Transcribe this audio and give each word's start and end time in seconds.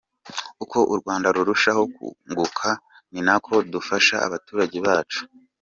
Uko 0.63 0.77
u 0.93 0.95
Rwanda 0.99 1.27
rurushaho 1.35 1.81
kunguka 1.93 2.69
ni 3.11 3.21
nako 3.27 3.53
dufasha 3.73 4.15
abaturage 4.27 4.77
bacu. 4.85 5.21